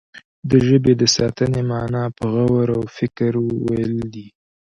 [0.49, 3.31] د ژبې د ساتنې معنا په غور او فکر
[3.65, 4.27] ويل دي.